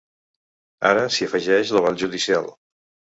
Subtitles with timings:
[0.91, 2.51] Ara s’hi afegeix l’aval judicial.